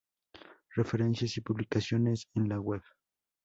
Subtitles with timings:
[0.75, 2.81] Referencias y publicaciones en la Web